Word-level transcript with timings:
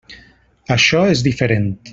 Això 0.77 1.03
és 1.13 1.23
diferent. 1.31 1.73